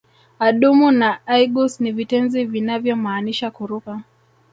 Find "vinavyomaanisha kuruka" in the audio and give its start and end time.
2.45-4.01